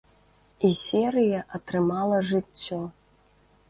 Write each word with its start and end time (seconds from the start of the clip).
І 0.69 0.71
серыя 0.85 1.43
атрымала 1.61 2.25
жыццё. 2.35 2.85